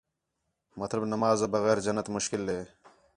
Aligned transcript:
مطلب 0.79 1.03
نماز 1.13 1.37
آ 1.45 1.47
بغیر 1.55 1.77
جنّت 1.85 2.07
مشکل 2.15 2.41
ہِے 2.53 2.61